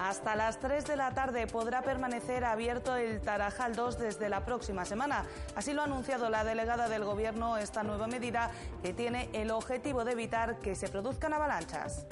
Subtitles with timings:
[0.00, 4.86] Hasta las 3 de la tarde podrá permanecer abierto el Tarajal 2 desde la próxima
[4.86, 5.26] semana.
[5.54, 8.50] Así lo ha anunciado la delegada del Gobierno esta nueva medida
[8.82, 12.06] que tiene el objetivo de evitar que se produzcan avalanchas.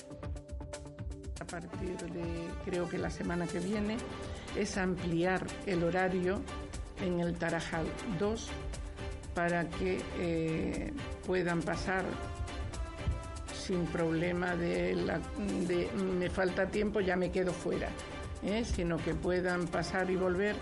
[1.41, 3.97] A partir de creo que la semana que viene
[4.55, 6.43] es ampliar el horario
[7.01, 7.87] en el Tarajal
[8.19, 8.51] 2
[9.35, 10.93] para que eh,
[11.27, 12.05] puedan pasar
[13.69, 17.91] sin problema de, la, de me falta tiempo, ya me quedo fuera,
[18.43, 18.65] ¿eh?
[18.65, 20.57] sino que puedan pasar y volver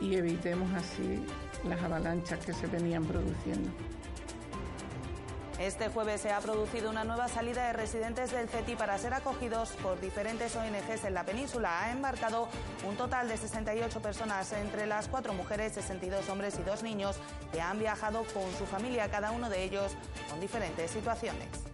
[0.00, 1.22] y evitemos así
[1.68, 3.68] las avalanchas que se venían produciendo.
[5.60, 9.70] Este jueves se ha producido una nueva salida de residentes del CETI para ser acogidos
[9.82, 11.82] por diferentes ONGs en la península.
[11.82, 12.48] Ha embarcado
[12.88, 17.16] un total de 68 personas, entre las cuatro mujeres, 62 hombres y dos niños,
[17.52, 19.96] que han viajado con su familia, cada uno de ellos
[20.30, 21.67] con diferentes situaciones.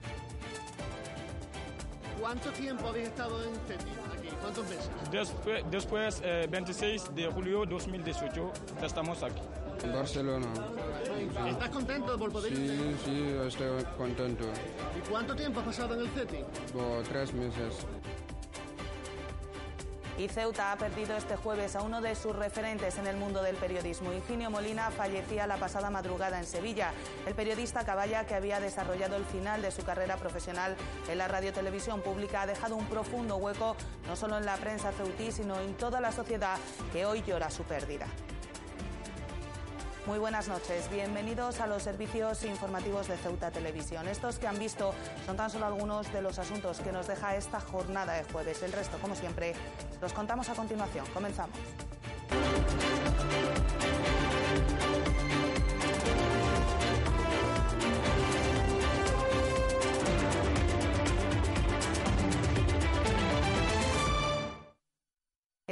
[2.24, 4.28] ¿Cuánto tiempo habéis estado en CETI aquí?
[4.40, 4.88] ¿Cuántos meses?
[5.12, 9.42] Después, después eh, 26 de julio 2018, ya estamos aquí.
[9.82, 10.46] En Barcelona.
[11.46, 12.76] ¿Estás contento por poder irte?
[12.78, 14.44] Sí, sí, estoy contento.
[14.96, 16.38] ¿Y cuánto tiempo has pasado en el CETI?
[16.72, 17.86] Por tres meses.
[20.16, 23.56] Y Ceuta ha perdido este jueves a uno de sus referentes en el mundo del
[23.56, 24.12] periodismo.
[24.12, 26.92] Ingenio Molina fallecía la pasada madrugada en Sevilla.
[27.26, 30.76] El periodista Caballa, que había desarrollado el final de su carrera profesional
[31.08, 33.74] en la radiotelevisión pública, ha dejado un profundo hueco
[34.06, 36.58] no solo en la prensa ceutí, sino en toda la sociedad
[36.92, 38.06] que hoy llora su pérdida.
[40.06, 44.06] Muy buenas noches, bienvenidos a los servicios informativos de Ceuta Televisión.
[44.06, 44.92] Estos que han visto
[45.24, 48.62] son tan solo algunos de los asuntos que nos deja esta jornada de jueves.
[48.62, 49.54] El resto, como siempre,
[50.02, 51.06] los contamos a continuación.
[51.14, 51.56] Comenzamos.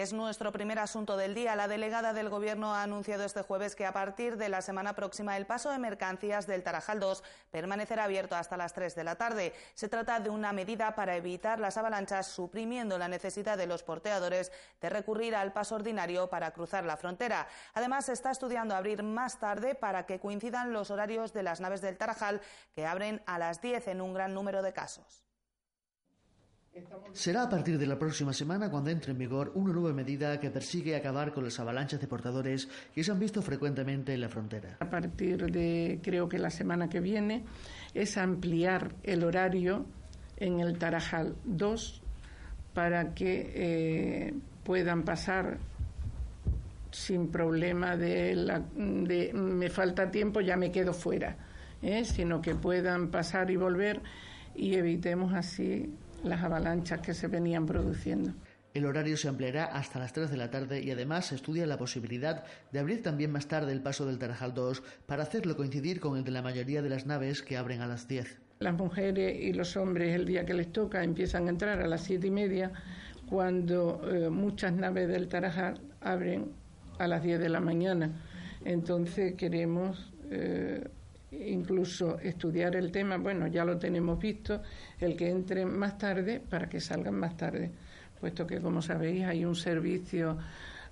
[0.02, 1.54] Es nuestro primer asunto del día.
[1.54, 5.36] La delegada del Gobierno ha anunciado este jueves que a partir de la semana próxima
[5.36, 9.52] el paso de mercancías del Tarajal 2 permanecerá abierto hasta las 3 de la tarde.
[9.74, 14.50] Se trata de una medida para evitar las avalanchas, suprimiendo la necesidad de los porteadores
[14.80, 17.46] de recurrir al paso ordinario para cruzar la frontera.
[17.72, 21.80] Además, se está estudiando abrir más tarde para que coincidan los horarios de las naves
[21.80, 22.40] del Tarajal,
[22.74, 25.31] que abren a las 10 en un gran número de casos.
[27.12, 30.50] Será a partir de la próxima semana cuando entre en vigor una nueva medida que
[30.50, 34.78] persigue acabar con las avalanchas de portadores que se han visto frecuentemente en la frontera.
[34.80, 37.44] A partir de creo que la semana que viene
[37.92, 39.84] es ampliar el horario
[40.38, 42.00] en el Tarajal 2
[42.72, 44.34] para que eh,
[44.64, 45.58] puedan pasar
[46.90, 51.36] sin problema de, la, de me falta tiempo, ya me quedo fuera,
[51.82, 52.04] ¿eh?
[52.04, 54.00] sino que puedan pasar y volver
[54.54, 55.90] y evitemos así
[56.24, 58.32] las avalanchas que se venían produciendo.
[58.74, 61.76] El horario se ampliará hasta las 3 de la tarde y además se estudia la
[61.76, 66.16] posibilidad de abrir también más tarde el paso del Tarajal 2 para hacerlo coincidir con
[66.16, 68.38] el de la mayoría de las naves que abren a las 10.
[68.60, 72.02] Las mujeres y los hombres el día que les toca empiezan a entrar a las
[72.02, 72.72] siete y media
[73.28, 76.52] cuando eh, muchas naves del Tarajal abren
[76.98, 78.10] a las 10 de la mañana.
[78.64, 80.88] Entonces queremos eh,
[81.32, 84.62] incluso estudiar el tema, bueno, ya lo tenemos visto,
[85.00, 87.70] el que entren más tarde para que salgan más tarde,
[88.20, 90.38] puesto que, como sabéis, hay un servicio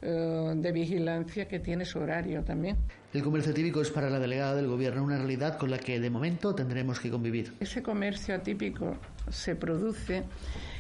[0.03, 2.77] eh, de vigilancia que tiene su horario también.
[3.13, 6.11] El comercio atípico es para la delegada del Gobierno una realidad con la que de
[6.11, 7.53] momento tendremos que convivir.
[7.61, 8.97] Ese comercio atípico
[9.29, 10.23] se produce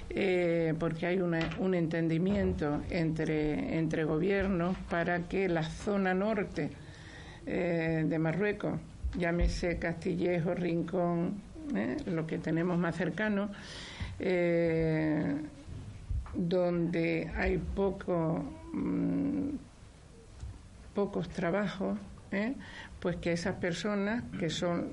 [0.08, 6.70] eh, porque hay una, un entendimiento entre, entre gobiernos para que la zona norte
[7.46, 8.80] eh, de Marruecos
[9.16, 11.40] llámese Castillejo, Rincón,
[11.74, 11.96] ¿eh?
[12.06, 13.50] lo que tenemos más cercano,
[14.18, 15.36] eh,
[16.34, 19.48] donde hay poco, mm,
[20.94, 21.98] pocos trabajos,
[22.32, 22.54] ¿eh?
[23.00, 24.92] pues que esas personas que son,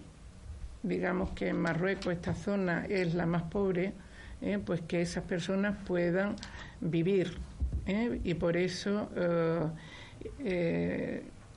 [0.83, 3.93] digamos que en Marruecos esta zona es la más pobre,
[4.65, 6.35] pues que esas personas puedan
[6.79, 7.39] vivir.
[8.23, 9.09] Y por eso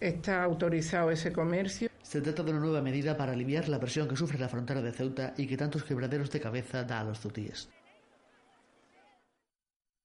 [0.00, 1.89] está autorizado ese comercio.
[2.10, 4.90] Se trata de una nueva medida para aliviar la presión que sufre la frontera de
[4.90, 7.70] Ceuta y que tantos quebraderos de cabeza da a los ceutíes.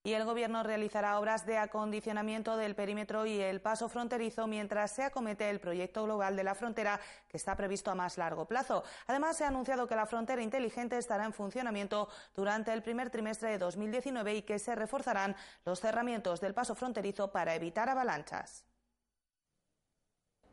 [0.03, 5.01] Y el Gobierno realizará obras de acondicionamiento del perímetro y el paso fronterizo mientras se
[5.01, 8.83] acomete el proyecto global de la frontera que está previsto a más largo plazo.
[9.07, 13.49] Además, se ha anunciado que la frontera inteligente estará en funcionamiento durante el primer trimestre
[13.49, 15.35] de 2019 y que se reforzarán
[15.65, 18.64] los cerramientos del paso fronterizo para evitar avalanchas.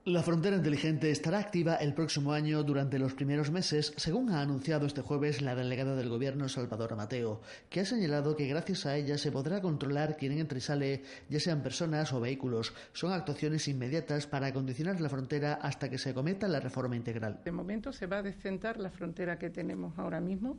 [0.05, 4.85] La frontera inteligente estará activa el próximo año durante los primeros meses, según ha anunciado
[4.85, 7.41] este jueves la delegada del Gobierno Salvador Mateo,
[7.71, 11.39] que ha señalado que gracias a ella se podrá controlar quién entra y sale, ya
[11.39, 12.75] sean personas o vehículos.
[12.93, 17.39] Son actuaciones inmediatas para acondicionar la frontera hasta que se cometa la reforma integral.
[17.45, 20.57] De momento se va a descentar la frontera que tenemos ahora mismo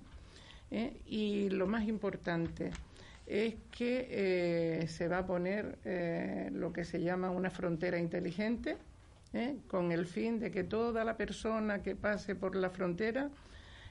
[0.71, 1.01] ¿eh?
[1.05, 2.71] y lo más importante
[3.27, 8.77] es que eh, se va a poner eh, lo que se llama una frontera inteligente
[9.33, 9.57] ¿eh?
[9.67, 13.29] con el fin de que toda la persona que pase por la frontera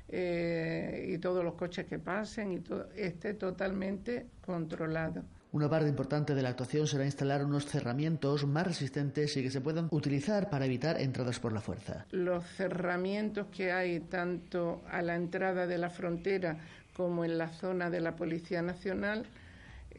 [0.09, 5.23] eh, y todos los coches que pasen y todo, esté totalmente controlado.
[5.53, 9.61] Una parte importante de la actuación será instalar unos cerramientos más resistentes y que se
[9.61, 12.07] puedan utilizar para evitar entradas por la fuerza.
[12.11, 16.57] Los cerramientos que hay tanto a la entrada de la frontera
[16.95, 19.27] como en la zona de la Policía Nacional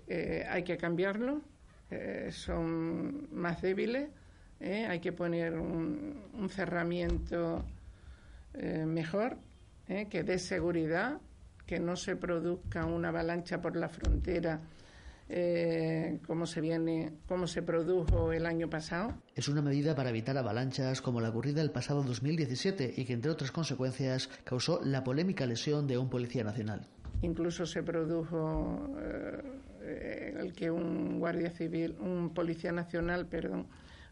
[0.07, 1.42] eh, hay que cambiarlos,
[2.31, 4.10] son más débiles
[4.59, 4.85] ¿eh?
[4.88, 7.63] hay que poner un, cerramiento
[8.53, 9.38] eh, mejor,
[9.88, 10.07] ¿eh?
[10.09, 11.19] que dé seguridad,
[11.65, 14.61] que no se produzca una avalancha por la frontera.
[16.27, 19.15] como se viene, como se produjo el año pasado.
[19.33, 23.31] Es una medida para evitar avalanchas como la ocurrida el pasado 2017 y que entre
[23.31, 26.85] otras consecuencias causó la polémica lesión de un policía nacional.
[27.21, 28.89] Incluso se produjo
[29.83, 33.67] el que un guardia civil, un policía nacional, perdón,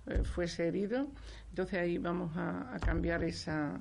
[0.07, 1.07] eh, fuese herido.
[1.49, 3.79] Entonces ahí vamos a, cambiar esa,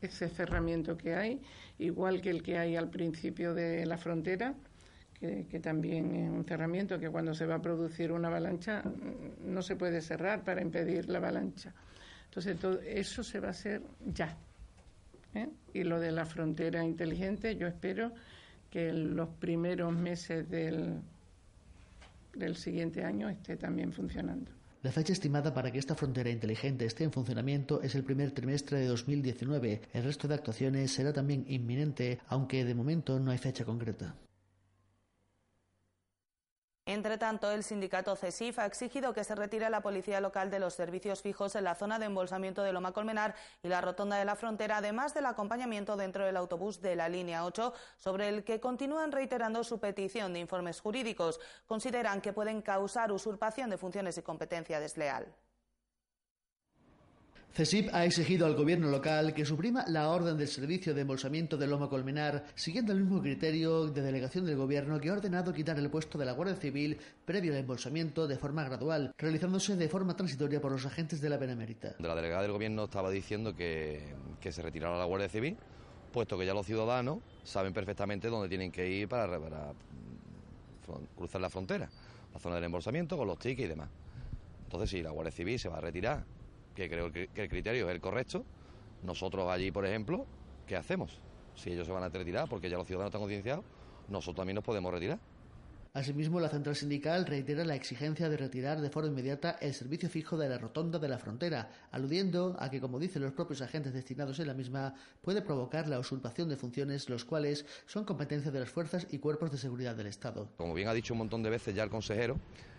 [0.00, 1.40] ese cerramiento que hay,
[1.78, 4.54] igual que el que hay al principio de la frontera,
[5.20, 9.62] que, también es un cerramiento que cuando se va a producir una avalancha mm, no
[9.62, 11.72] se puede cerrar para impedir la avalancha.
[12.24, 14.36] Entonces todo eso se va a hacer ya.
[15.34, 15.48] ¿eh?
[15.74, 18.12] Y lo de la frontera inteligente, yo espero
[18.68, 21.00] que en los primeros meses del,
[22.34, 24.50] del siguiente año esté también funcionando.
[24.82, 28.80] La fecha estimada para que esta frontera inteligente esté en funcionamiento es el primer trimestre
[28.80, 29.80] de 2019.
[29.92, 34.16] El resto de actuaciones será también inminente, aunque de momento no hay fecha concreta.
[36.92, 40.74] Entre tanto, el sindicato CESIF ha exigido que se retire la policía local de los
[40.74, 44.36] servicios fijos en la zona de embolsamiento de Loma Colmenar y la rotonda de la
[44.36, 49.10] frontera, además del acompañamiento dentro del autobús de la línea 8, sobre el que continúan
[49.10, 51.40] reiterando su petición de informes jurídicos.
[51.66, 55.34] Consideran que pueden causar usurpación de funciones y competencia desleal.
[57.54, 61.66] CESIP ha exigido al gobierno local que suprima la orden del servicio de embolsamiento de
[61.66, 65.90] Loma Colmenar, siguiendo el mismo criterio de delegación del gobierno que ha ordenado quitar el
[65.90, 70.62] puesto de la Guardia Civil previo al embolsamiento de forma gradual, realizándose de forma transitoria
[70.62, 71.94] por los agentes de la Benemérita.
[71.98, 74.00] La delegada del gobierno estaba diciendo que,
[74.40, 75.58] se retirara la Guardia Civil,
[76.10, 79.74] puesto que ya los ciudadanos saben perfectamente dónde tienen que ir para, para
[81.18, 81.90] cruzar la frontera,
[82.32, 83.90] la zona del embolsamiento con los tickets y demás.
[84.64, 86.24] Entonces, si la Guardia Civil se va a retirar
[86.74, 88.44] que creo que, el criterio es el correcto,
[89.02, 90.26] nosotros allí, por ejemplo,
[90.66, 91.20] ¿qué hacemos?
[91.54, 93.64] Si ellos se van a retirar porque ya los ciudadanos están concienciados,
[94.08, 95.18] nosotros también nos podemos retirar.
[95.94, 100.38] Asimismo, la central sindical reitera la exigencia de retirar de forma inmediata el servicio fijo
[100.38, 104.40] de la rotonda de la frontera, aludiendo a que, como dicen los propios agentes destinados
[104.40, 108.70] en la misma, puede provocar la usurpación de funciones, los cuales son competencia de las
[108.70, 110.48] fuerzas y cuerpos de seguridad del Estado.
[110.56, 112.38] Como bien ha dicho un montón de veces ya el consejero,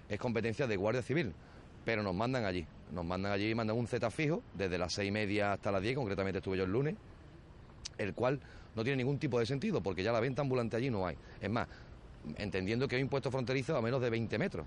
[0.10, 1.34] es competencia de Guardia Civil
[1.86, 2.66] pero nos mandan allí.
[2.92, 5.82] Nos mandan allí y mandan un Z fijo desde las seis y media hasta las
[5.82, 6.96] diez, concretamente estuve yo el lunes,
[7.98, 8.40] el cual
[8.76, 11.18] no tiene ningún tipo de sentido porque ya la venta ambulante allí no hay.
[11.42, 11.68] Es más,
[12.38, 14.66] entendiendo que hay impuesto fronterizo a menos de 20 metros.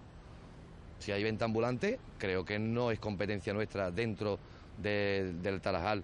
[0.99, 4.39] Si hay venta ambulante, creo que no es competencia nuestra dentro
[4.79, 6.03] del Tarajal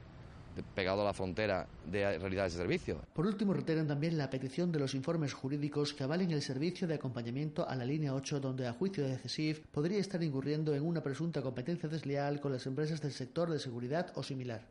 [0.75, 3.01] pegado a la frontera de realizar ese servicio.
[3.13, 6.95] Por último, reiteran también la petición de los informes jurídicos que avalen el servicio de
[6.95, 11.03] acompañamiento a la línea 8, donde a juicio de CESIF podría estar incurriendo en una
[11.03, 14.67] presunta competencia desleal con las empresas del sector de seguridad o similar.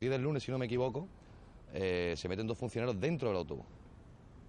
[0.00, 1.08] Y del lunes, si no me equivoco,
[1.72, 3.66] eh, se meten dos funcionarios dentro del autobús.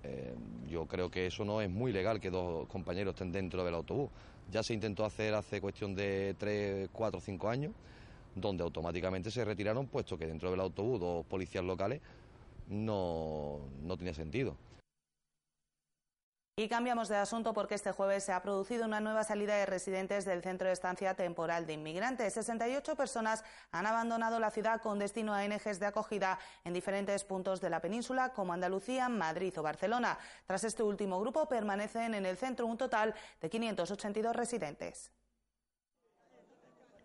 [0.04, 0.36] Eh,
[0.70, 4.10] yo creo que eso no es muy legal que dos compañeros estén dentro del autobús.
[4.52, 7.74] Ya se intentó hacer hace cuestión de tres, cuatro, cinco años
[8.42, 12.02] donde automáticamente se retiraron, puesto que dentro del autobús dos policías locales
[12.68, 14.56] no, no tenía sentido.
[16.60, 20.26] Y cambiamos de asunto porque este jueves se ha producido una nueva salida de residentes
[20.26, 22.34] del centro de estancia temporal de inmigrantes.
[22.34, 27.62] 68 personas han abandonado la ciudad con destino a NGs de acogida en diferentes puntos
[27.62, 30.18] de la península como Andalucía, Madrid o Barcelona.
[30.48, 35.12] Tras este último grupo permanecen en el centro un total de 582 residentes.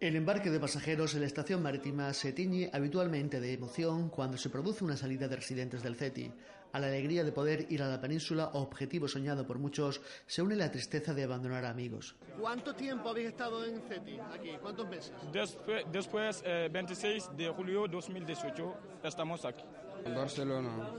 [0.02, 4.50] El embarque de pasajeros en la estación marítima se tiñe habitualmente de emoción cuando se
[4.50, 6.32] produce una salida de residentes del CETI.
[6.72, 10.56] A la alegría de poder ir a la península, objetivo soñado por muchos, se une
[10.56, 12.16] la tristeza de abandonar a amigos.
[12.36, 14.50] ¿Cuánto tiempo habéis estado en CETI aquí?
[14.60, 15.12] ¿Cuántos meses?
[15.32, 19.62] Después, después eh, 26 de julio 2018, estamos aquí.
[20.04, 20.90] En Barcelona.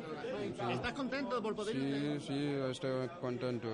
[0.71, 2.19] ¿Estás contento por poder irte?
[2.21, 3.67] Sí, sí, estoy contento.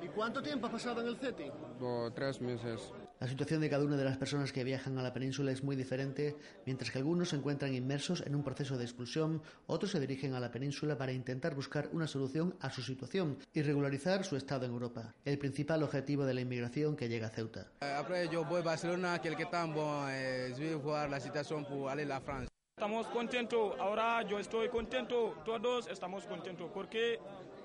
[0.00, 1.50] ¿Y cuánto tiempo has pasado en el CETI?
[1.76, 2.92] Por tres meses.
[3.18, 5.74] La situación de cada una de las personas que viajan a la península es muy
[5.74, 10.34] diferente, mientras que algunos se encuentran inmersos en un proceso de expulsión, otros se dirigen
[10.34, 14.66] a la península para intentar buscar una solución a su situación y regularizar su estado
[14.66, 17.70] en Europa, el principal objetivo de la inmigración que llega a Ceuta.
[17.80, 21.88] Après, yo voy a Barcelona quelque temps, bon, eh, je vais voir la situation pour
[21.88, 22.50] aller a la France.
[22.76, 27.18] Estamos contentos, ahora yo estoy contento, todos estamos contentos porque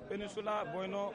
[0.07, 1.11] Península, bueno,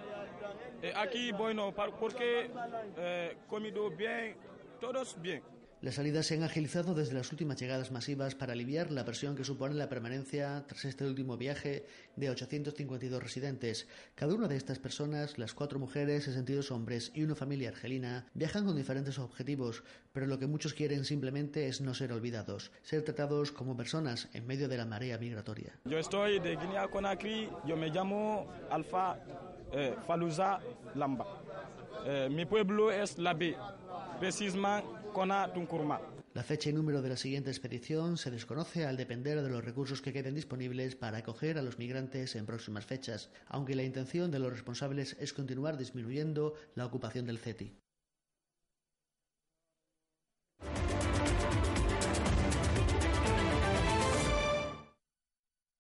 [0.83, 2.51] eh, aquí, bueno, porque
[2.97, 4.37] eh, comido bien,
[4.81, 5.43] todos bien.
[5.83, 9.45] Las salidas se han agilizado desde las últimas llegadas masivas para aliviar la presión que
[9.45, 11.85] supone la permanencia tras este último viaje
[12.17, 13.87] de 852 residentes.
[14.15, 18.65] Cada una de estas personas, las cuatro mujeres, 62 hombres y una familia argelina, viajan
[18.65, 19.85] con diferentes objetivos,
[20.15, 24.47] pero lo que muchos quieren simplemente es no ser olvidados, ser tratados como personas en
[24.47, 25.79] medio de la marea migratoria.
[25.85, 29.19] Yo estoy de Guinea Conakry, yo me llamo Alfa
[29.73, 29.95] eh.
[32.07, 32.47] Eh.
[36.35, 40.03] La fecha y número de la siguiente expedición se desconoce al depender de los recursos
[40.03, 44.39] que queden disponibles para acoger a los migrantes en próximas fechas, aunque la intención de
[44.39, 47.86] los responsables es continuar disminuyendo la ocupación del CETI.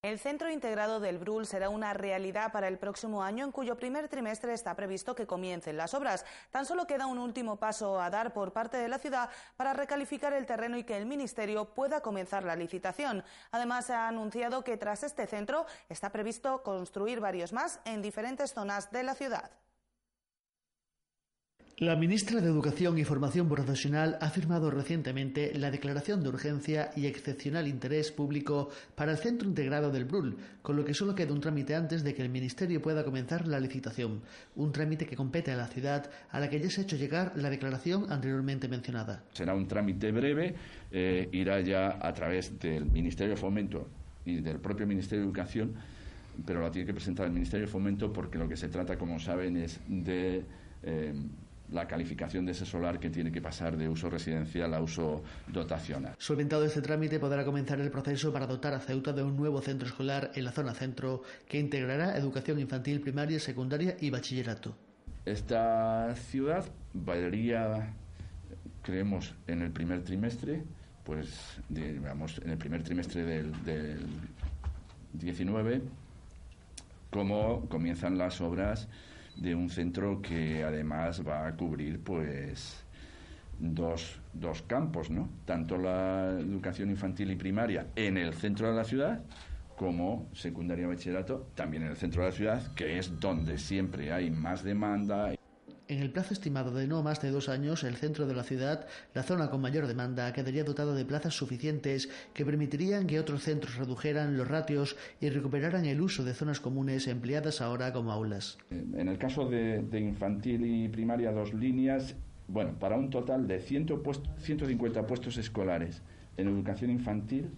[0.07, 4.09] El Centro Integrado del Brul será una realidad para el próximo año, en cuyo primer
[4.09, 6.25] trimestre está previsto que comiencen las obras.
[6.53, 10.33] Tan solo queda un último paso a dar por parte de la ciudad para recalificar
[10.33, 13.25] el terreno y que el Ministerio pueda comenzar la licitación.
[13.51, 18.55] Además, se ha anunciado que tras este centro está previsto construir varios más en diferentes
[18.55, 19.51] zonas de la ciudad.
[21.79, 27.05] La ministra de Educación y Formación Profesional ha firmado recientemente la declaración de urgencia y
[27.05, 31.43] excepcional interés público para el Centro Integrado del Brul, con lo que solo queda un
[31.43, 34.23] trámite antes de que el Ministerio pueda comenzar la licitación,
[34.55, 37.33] un trámite que compete a la ciudad a la que ya se ha hecho llegar
[37.37, 39.23] la declaración anteriormente mencionada.
[39.35, 40.55] Será un trámite breve,
[40.91, 43.87] eh, irá ya a través del Ministerio de Fomento
[44.25, 45.75] y del propio Ministerio de Educación,
[46.47, 49.21] pero la tiene que presentar el Ministerio de Fomento porque lo que se trata, como
[49.21, 50.43] saben, es de
[50.83, 51.13] eh,
[51.71, 56.15] la calificación de ese solar que tiene que pasar de uso residencial a uso dotacional.
[56.19, 59.89] Solventado este trámite podrá comenzar el proceso para dotar a Ceuta de un nuevo centro
[59.89, 64.77] escolar en la zona centro que integrará educación infantil, primaria, secundaria y bachillerato.
[65.25, 67.93] Esta ciudad valdría,
[68.83, 70.63] creemos, en el primer trimestre,
[71.05, 74.07] pues digamos, en el primer trimestre del, del
[75.15, 75.83] 19,
[77.11, 78.89] como comienzan las obras
[79.37, 82.85] de un centro que además va a cubrir pues
[83.59, 85.29] dos, dos campos, ¿no?
[85.45, 89.23] Tanto la educación infantil y primaria en el centro de la ciudad
[89.77, 94.13] como secundaria y bachillerato también en el centro de la ciudad, que es donde siempre
[94.13, 95.35] hay más demanda.
[95.89, 98.89] En el plazo estimado de no más de dos años, el centro de la ciudad,
[99.15, 103.77] la zona con mayor demanda, quedaría dotado de plazas suficientes que permitirían que otros centros
[103.77, 108.59] redujeran los ratios y recuperaran el uso de zonas comunes empleadas ahora como aulas.
[108.71, 112.17] En el caso de, infantil y primaria, dos líneas,
[112.49, 116.03] bueno, para un total de 100 puest 150 puestos escolares
[116.37, 117.51] en educación infantil,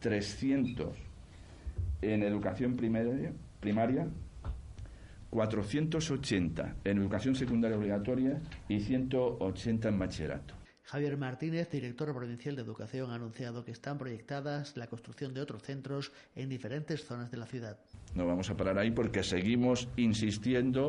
[0.00, 0.94] 300
[2.02, 4.06] en educación primaria
[5.30, 10.54] 480 en educación secundaria obligatoria y 180 en bachillerato.
[10.88, 15.62] Javier Martínez, director provincial de Educación, ha anunciado que están proyectadas la construcción de otros
[15.62, 17.78] centros en diferentes zonas de la ciudad.
[18.14, 20.88] No vamos a parar ahí porque seguimos insistiendo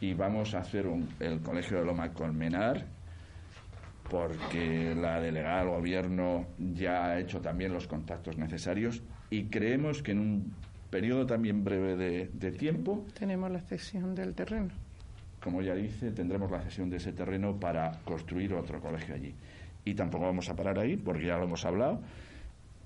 [0.00, 2.86] y vamos a hacer un, el Colegio de Loma Colmenar
[4.08, 10.12] porque la delegada del gobierno ya ha hecho también los contactos necesarios y creemos que
[10.12, 10.54] en un
[10.90, 14.70] periodo también breve de, de tiempo Tenemos la cesión del terreno.
[15.42, 19.34] como ya dice, tendremos la cesión de ese terreno para construir otro colegio allí.
[19.84, 22.02] Y tampoco vamos a parar ahí, porque ya lo hemos hablado,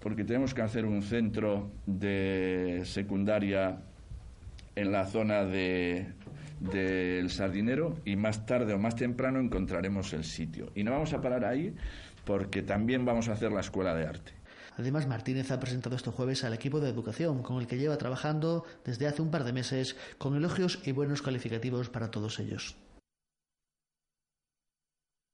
[0.00, 3.80] porque tenemos que hacer un centro de secundaria
[4.76, 6.06] en la zona de,
[6.60, 10.70] del sardinero y más tarde o más temprano encontraremos el sitio.
[10.74, 11.74] Y no vamos a parar ahí
[12.24, 14.32] porque también vamos a hacer la escuela de arte.
[14.76, 18.64] Además, Martínez ha presentado este jueves al equipo de educación, con el que lleva trabajando
[18.84, 22.76] desde hace un par de meses, con elogios y buenos calificativos para todos ellos.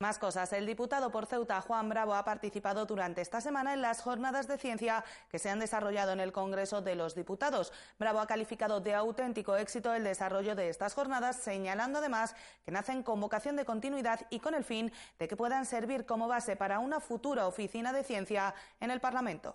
[0.00, 0.50] Más cosas.
[0.54, 4.56] El diputado por Ceuta, Juan Bravo, ha participado durante esta semana en las jornadas de
[4.56, 7.70] ciencia que se han desarrollado en el Congreso de los Diputados.
[7.98, 13.02] Bravo ha calificado de auténtico éxito el desarrollo de estas jornadas, señalando además que nacen
[13.02, 16.78] con vocación de continuidad y con el fin de que puedan servir como base para
[16.78, 19.54] una futura oficina de ciencia en el Parlamento.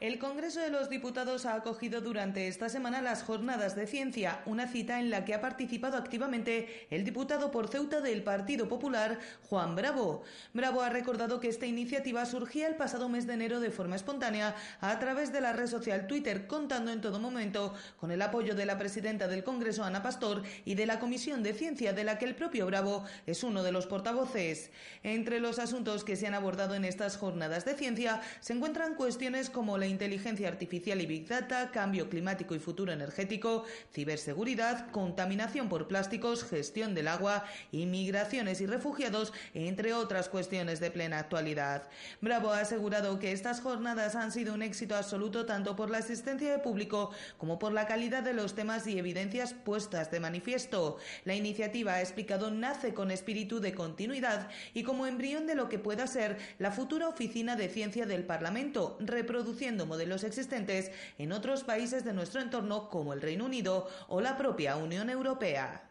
[0.00, 4.66] El Congreso de los Diputados ha acogido durante esta semana las Jornadas de Ciencia, una
[4.66, 9.18] cita en la que ha participado activamente el diputado por Ceuta del Partido Popular,
[9.50, 10.22] Juan Bravo.
[10.54, 14.56] Bravo ha recordado que esta iniciativa surgía el pasado mes de enero de forma espontánea
[14.80, 18.64] a través de la red social Twitter, contando en todo momento con el apoyo de
[18.64, 22.24] la presidenta del Congreso, Ana Pastor, y de la Comisión de Ciencia, de la que
[22.24, 24.70] el propio Bravo es uno de los portavoces.
[25.02, 29.50] Entre los asuntos que se han abordado en estas Jornadas de Ciencia se encuentran cuestiones
[29.50, 35.88] como la inteligencia artificial y Big Data, cambio climático y futuro energético, ciberseguridad, contaminación por
[35.88, 41.88] plásticos, gestión del agua, inmigraciones y refugiados, entre otras cuestiones de plena actualidad.
[42.20, 46.52] Bravo ha asegurado que estas jornadas han sido un éxito absoluto tanto por la asistencia
[46.52, 50.98] de público como por la calidad de los temas y evidencias puestas de manifiesto.
[51.24, 55.78] La iniciativa, ha explicado, nace con espíritu de continuidad y como embrión de lo que
[55.78, 62.04] pueda ser la futura oficina de ciencia del Parlamento, reproduciendo modelos existentes en otros países
[62.04, 65.90] de nuestro entorno como el Reino Unido o la propia Unión Europea.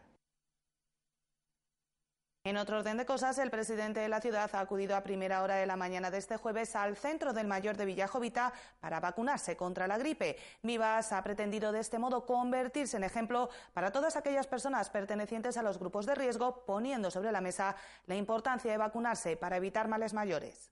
[2.42, 5.56] En otro orden de cosas, el presidente de la ciudad ha acudido a primera hora
[5.56, 9.86] de la mañana de este jueves al centro del mayor de Villajovita para vacunarse contra
[9.86, 10.38] la gripe.
[10.62, 15.62] Vivas ha pretendido de este modo convertirse en ejemplo para todas aquellas personas pertenecientes a
[15.62, 20.14] los grupos de riesgo, poniendo sobre la mesa la importancia de vacunarse para evitar males
[20.14, 20.70] mayores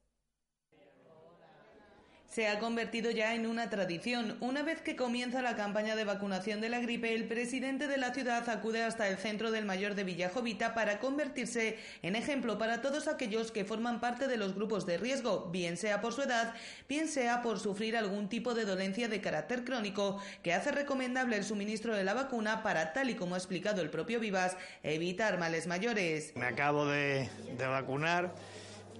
[2.29, 4.37] se ha convertido ya en una tradición.
[4.41, 8.13] Una vez que comienza la campaña de vacunación de la gripe, el presidente de la
[8.13, 13.09] ciudad acude hasta el centro del mayor de Villajovita para convertirse en ejemplo para todos
[13.09, 16.55] aquellos que forman parte de los grupos de riesgo, bien sea por su edad,
[16.87, 21.45] bien sea por sufrir algún tipo de dolencia de carácter crónico que hace recomendable el
[21.45, 25.67] suministro de la vacuna para, tal y como ha explicado el propio Vivas, evitar males
[25.67, 26.33] mayores.
[26.37, 28.35] Me acabo de, de vacunar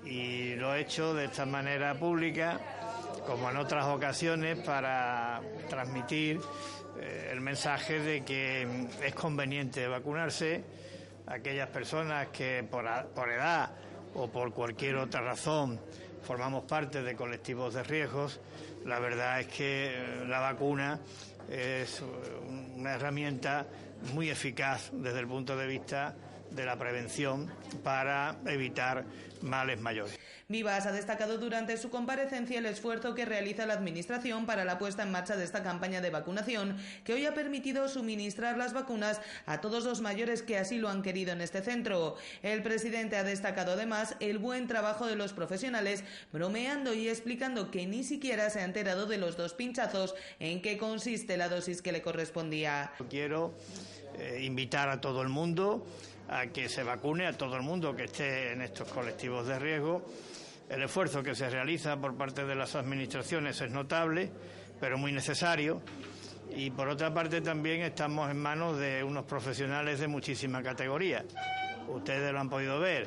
[0.05, 2.59] y lo he hecho de esta manera pública
[3.27, 6.41] como en otras ocasiones, para transmitir
[7.01, 8.67] eh, el mensaje de que
[9.05, 10.65] es conveniente vacunarse.
[11.27, 13.71] Aquellas personas que por, por edad
[14.15, 15.79] o por cualquier otra razón
[16.23, 18.41] formamos parte de colectivos de riesgos,
[18.85, 20.99] la verdad es que eh, la vacuna
[21.51, 22.03] es
[22.77, 23.67] una herramienta
[24.15, 26.15] muy eficaz desde el punto de vista
[26.51, 27.51] de la prevención
[27.83, 29.05] para evitar
[29.43, 30.19] males mayores.
[30.51, 35.03] Vivas ha destacado durante su comparecencia el esfuerzo que realiza la Administración para la puesta
[35.03, 39.61] en marcha de esta campaña de vacunación, que hoy ha permitido suministrar las vacunas a
[39.61, 42.17] todos los mayores que así lo han querido en este centro.
[42.43, 47.87] El presidente ha destacado además el buen trabajo de los profesionales, bromeando y explicando que
[47.87, 51.93] ni siquiera se ha enterado de los dos pinchazos en qué consiste la dosis que
[51.93, 52.93] le correspondía.
[53.11, 53.53] Quiero
[54.19, 55.87] eh, invitar a todo el mundo
[56.29, 60.05] a que se vacune, a todo el mundo que esté en estos colectivos de riesgo
[60.69, 64.31] el esfuerzo que se realiza por parte de las administraciones es notable,
[64.79, 65.81] pero muy necesario.
[66.55, 71.25] Y por otra parte también estamos en manos de unos profesionales de muchísima categoría.
[71.89, 73.07] Ustedes lo han podido ver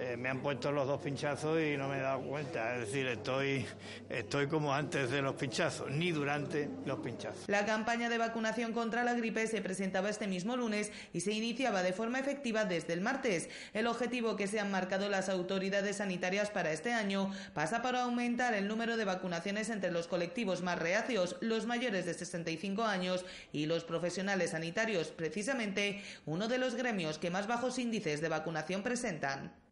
[0.00, 2.76] eh, me han puesto los dos pinchazos y no me he dado cuenta.
[2.76, 3.66] Es decir, estoy,
[4.08, 7.48] estoy como antes de los pinchazos, ni durante los pinchazos.
[7.48, 11.82] La campaña de vacunación contra la gripe se presentaba este mismo lunes y se iniciaba
[11.82, 13.48] de forma efectiva desde el martes.
[13.74, 18.54] El objetivo que se han marcado las autoridades sanitarias para este año pasa por aumentar
[18.54, 23.66] el número de vacunaciones entre los colectivos más reacios, los mayores de 65 años y
[23.66, 29.67] los profesionales sanitarios, precisamente uno de los gremios que más bajos índices de vacunación presentan.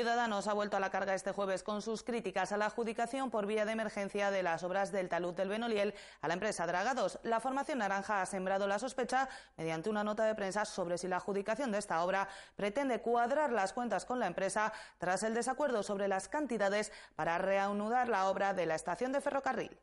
[0.00, 3.44] Ciudadanos ha vuelto a la carga este jueves con sus críticas a la adjudicación por
[3.44, 7.18] vía de emergencia de las obras del talud del Benoliel a la empresa Dragados.
[7.22, 11.16] La formación naranja ha sembrado la sospecha mediante una nota de prensa sobre si la
[11.16, 16.08] adjudicación de esta obra pretende cuadrar las cuentas con la empresa tras el desacuerdo sobre
[16.08, 19.78] las cantidades para reanudar la obra de la estación de ferrocarril.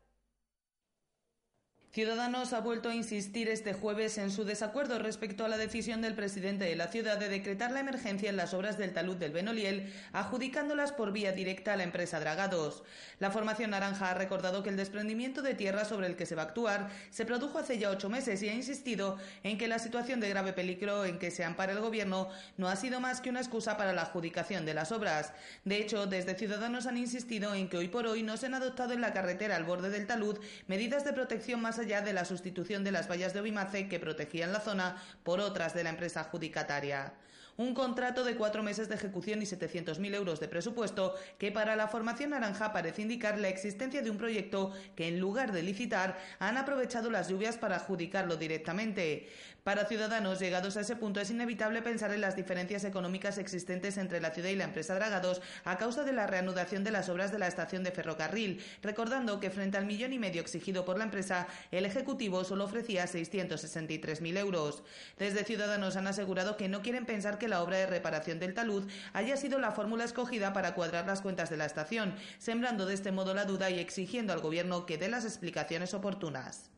[1.90, 6.14] Ciudadanos ha vuelto a insistir este jueves en su desacuerdo respecto a la decisión del
[6.14, 9.90] presidente de la ciudad de decretar la emergencia en las obras del talud del Benoliel,
[10.12, 12.82] adjudicándolas por vía directa a la empresa Dragados.
[13.20, 16.42] La formación naranja ha recordado que el desprendimiento de tierra sobre el que se va
[16.42, 20.20] a actuar se produjo hace ya ocho meses y ha insistido en que la situación
[20.20, 23.40] de grave peligro en que se ampara el gobierno no ha sido más que una
[23.40, 25.32] excusa para la adjudicación de las obras.
[25.64, 28.92] De hecho, desde Ciudadanos han insistido en que hoy por hoy no se han adoptado
[28.92, 32.84] en la carretera al borde del talud medidas de protección más allá de la sustitución
[32.84, 37.14] de las vallas de Obimace que protegían la zona por otras de la empresa adjudicataria
[37.58, 41.88] un contrato de cuatro meses de ejecución y 700.000 euros de presupuesto que para la
[41.88, 46.56] formación naranja parece indicar la existencia de un proyecto que en lugar de licitar han
[46.56, 49.28] aprovechado las lluvias para adjudicarlo directamente.
[49.68, 54.18] Para ciudadanos llegados a ese punto es inevitable pensar en las diferencias económicas existentes entre
[54.18, 57.38] la ciudad y la empresa Dragados a causa de la reanudación de las obras de
[57.38, 61.48] la estación de ferrocarril, recordando que frente al millón y medio exigido por la empresa,
[61.70, 64.84] el Ejecutivo solo ofrecía 663.000 euros.
[65.18, 68.90] Desde Ciudadanos han asegurado que no quieren pensar que la obra de reparación del talud
[69.12, 73.12] haya sido la fórmula escogida para cuadrar las cuentas de la estación, sembrando de este
[73.12, 76.70] modo la duda y exigiendo al Gobierno que dé las explicaciones oportunas.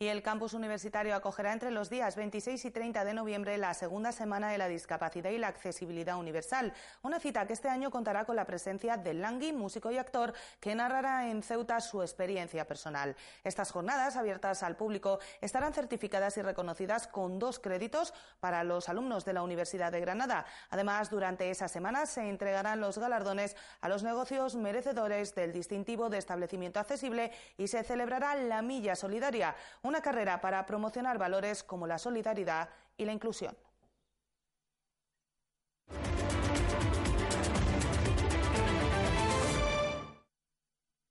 [0.00, 4.12] Y el campus universitario acogerá entre los días 26 y 30 de noviembre la segunda
[4.12, 6.72] semana de la discapacidad y la accesibilidad universal.
[7.02, 10.76] Una cita que este año contará con la presencia de Langui, músico y actor, que
[10.76, 13.16] narrará en Ceuta su experiencia personal.
[13.42, 19.24] Estas jornadas, abiertas al público, estarán certificadas y reconocidas con dos créditos para los alumnos
[19.24, 20.46] de la Universidad de Granada.
[20.70, 26.18] Además, durante esa semana se entregarán los galardones a los negocios merecedores del distintivo de
[26.18, 29.56] establecimiento accesible y se celebrará la Milla Solidaria
[29.88, 33.56] una carrera para promocionar valores como la solidaridad y la inclusión.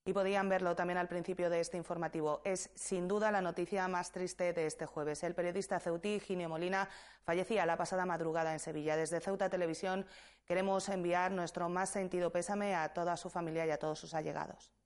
[0.06, 2.40] Y podían verlo también al principio de este informativo.
[2.46, 5.22] Es sin duda la noticia más triste de este jueves.
[5.24, 6.88] El periodista ceutí Ginio Molina
[7.24, 8.96] fallecía la pasada madrugada en Sevilla.
[8.96, 10.06] Desde Ceuta Televisión
[10.46, 14.77] queremos enviar nuestro más sentido pésame a toda su familia y a todos sus allegados.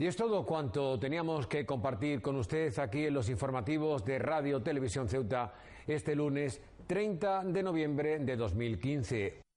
[0.00, 4.62] Y es todo cuanto teníamos que compartir con usted aquí en los informativos de Radio
[4.62, 5.52] Televisión Ceuta
[5.88, 9.47] este lunes 30 de noviembre de 2015.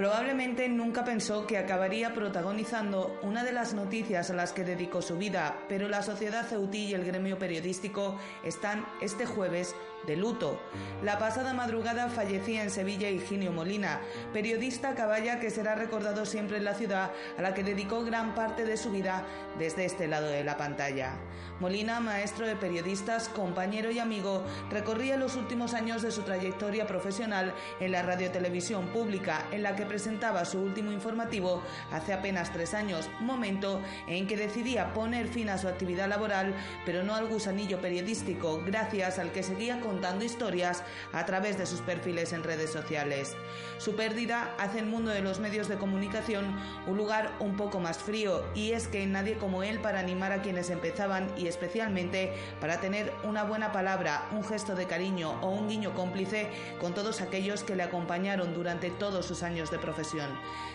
[0.00, 5.18] Probablemente nunca pensó que acabaría protagonizando una de las noticias a las que dedicó su
[5.18, 9.74] vida, pero la sociedad ceutí y el gremio periodístico están este jueves
[10.06, 10.58] de luto.
[11.02, 14.00] La pasada madrugada fallecía en Sevilla Higinio Molina,
[14.32, 18.64] periodista caballa que será recordado siempre en la ciudad a la que dedicó gran parte
[18.64, 19.26] de su vida
[19.58, 21.12] desde este lado de la pantalla.
[21.60, 27.52] Molina, maestro de periodistas, compañero y amigo, recorría los últimos años de su trayectoria profesional
[27.80, 33.10] en la radiotelevisión pública, en la que presentaba su último informativo hace apenas tres años,
[33.18, 36.54] momento en que decidía poner fin a su actividad laboral,
[36.86, 41.80] pero no al gusanillo periodístico, gracias al que seguía contando historias a través de sus
[41.80, 43.34] perfiles en redes sociales.
[43.78, 47.98] Su pérdida hace el mundo de los medios de comunicación un lugar un poco más
[47.98, 52.80] frío y es que nadie como él para animar a quienes empezaban y especialmente para
[52.80, 56.48] tener una buena palabra, un gesto de cariño o un guiño cómplice
[56.78, 60.30] con todos aquellos que le acompañaron durante todos sus años de profesión.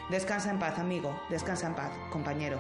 [0.10, 2.60] Descansa en paz, amigo, descansa en paz, compañero.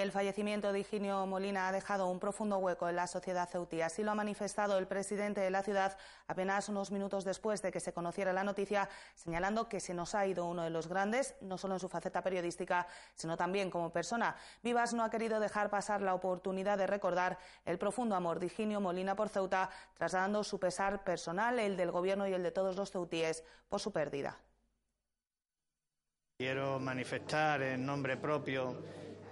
[0.00, 3.82] El fallecimiento de Higinio Molina ha dejado un profundo hueco en la sociedad ceutí.
[3.82, 7.80] Así lo ha manifestado el presidente de la ciudad apenas unos minutos después de que
[7.80, 11.58] se conociera la noticia, señalando que se nos ha ido uno de los grandes, no
[11.58, 14.36] solo en su faceta periodística, sino también como persona.
[14.62, 18.80] Vivas no ha querido dejar pasar la oportunidad de recordar el profundo amor de Higinio
[18.80, 22.92] Molina por Ceuta, trasladando su pesar personal, el del gobierno y el de todos los
[22.92, 24.38] ceutíes, por su pérdida.
[26.36, 28.80] Quiero manifestar en nombre propio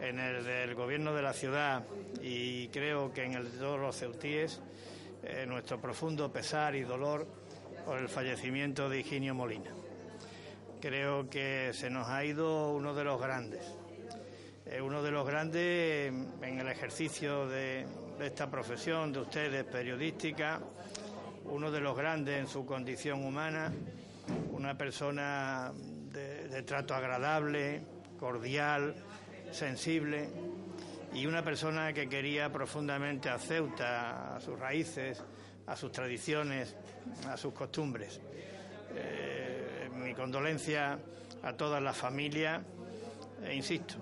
[0.00, 1.84] en el del gobierno de la ciudad
[2.22, 4.60] y creo que en el de todos los ceutíes
[5.22, 7.26] eh, nuestro profundo pesar y dolor
[7.84, 9.70] por el fallecimiento de Higinio Molina.
[10.80, 13.64] Creo que se nos ha ido uno de los grandes,
[14.66, 17.86] eh, uno de los grandes en el ejercicio de,
[18.20, 20.60] esta profesión de ustedes periodística,
[21.44, 23.72] uno de los grandes en su condición humana,
[24.52, 25.72] una persona
[26.12, 27.82] de trato agradable,
[28.18, 28.94] cordial,
[29.52, 30.28] sensible
[31.14, 35.22] y una persona que quería profundamente a Ceuta, a sus raíces,
[35.66, 36.76] a sus tradiciones,
[37.28, 38.20] a sus costumbres.
[38.94, 40.98] Eh, mi condolencia
[41.42, 42.62] a toda la familia
[43.44, 43.94] e insisto,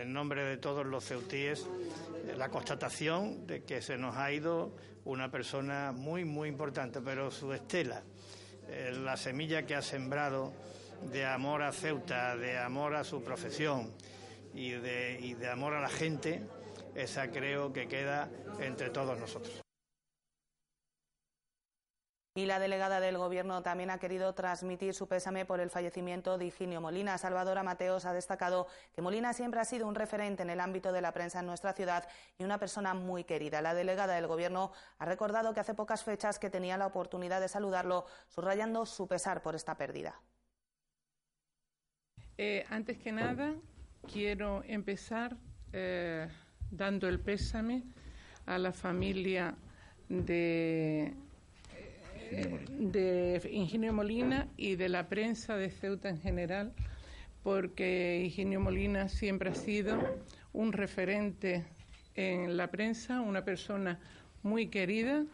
[0.00, 1.66] en nombre de todos los ceutíes,
[2.36, 7.52] la constatación de que se nos ha ido una persona muy, muy importante, pero su
[7.52, 8.02] estela,
[9.02, 10.52] la semilla que ha sembrado
[11.10, 13.92] de amor a Ceuta, de amor a su profesión
[14.54, 16.42] y de, y de amor a la gente,
[16.94, 19.62] esa creo que queda entre todos nosotros.
[22.36, 26.46] Y la delegada del Gobierno también ha querido transmitir su pésame por el fallecimiento de
[26.46, 27.18] Higinio Molina.
[27.18, 31.00] Salvadora Mateos ha destacado que Molina siempre ha sido un referente en el ámbito de
[31.00, 32.08] la prensa en nuestra ciudad
[32.38, 33.60] y una persona muy querida.
[33.60, 37.48] La delegada del Gobierno ha recordado que hace pocas fechas que tenía la oportunidad de
[37.48, 40.22] saludarlo, subrayando su pesar por esta pérdida.
[42.38, 43.54] Eh, antes que nada,
[44.12, 45.36] quiero empezar
[45.72, 46.28] eh,
[46.70, 47.82] dando el pésame
[48.46, 49.54] a la familia
[50.08, 51.14] de
[52.30, 56.72] de Ingenio Molina y de la prensa de Ceuta en general,
[57.42, 59.98] porque Ingenio Molina siempre ha sido
[60.52, 61.64] un referente
[62.14, 63.98] en la prensa, una persona
[64.42, 65.24] muy querida.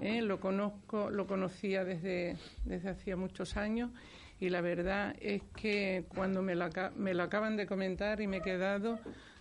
[0.00, 0.22] ¿eh?
[0.22, 3.90] Lo conozco, lo conocía desde, desde hacía muchos años
[4.40, 8.38] y la verdad es que cuando me lo, me lo acaban de comentar y me
[8.38, 8.98] he quedado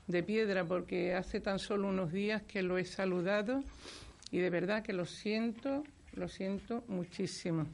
[0.08, 3.63] de piedra porque hace tan solo unos días que lo he saludado
[4.32, 5.84] y de verdad que lo siento
[6.15, 7.65] lo siento muchísimo.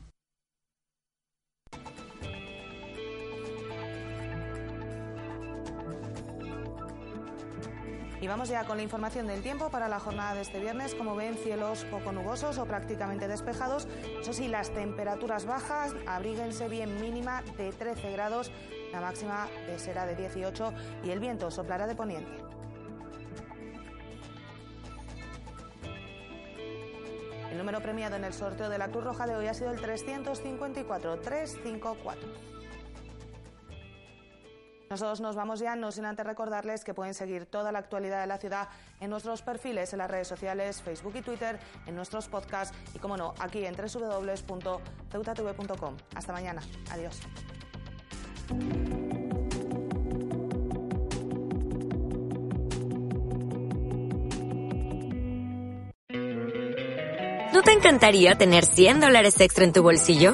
[8.22, 10.94] Y vamos ya con la información del tiempo para la jornada de este viernes.
[10.94, 13.88] Como ven, cielos poco nubosos o prácticamente despejados.
[14.22, 18.52] Eso sí, las temperaturas bajas, abríguense bien mínima de 13 grados,
[18.92, 20.74] la máxima será de 18
[21.06, 22.44] y el viento soplará de poniente.
[27.52, 29.80] El número premiado en el sorteo de la Cruz Roja de hoy ha sido el
[29.80, 32.59] 354 354.
[34.90, 38.28] Nosotros nos vamos ya, no sin antes recordarles que pueden seguir toda la actualidad de
[38.28, 42.76] la ciudad en nuestros perfiles en las redes sociales, Facebook y Twitter, en nuestros podcasts
[42.96, 45.98] y, como no, aquí en www.ceutatv.com.
[46.16, 46.64] Hasta mañana.
[46.92, 47.22] Adiós.
[57.54, 60.34] ¿No te encantaría tener 100 dólares extra en tu bolsillo?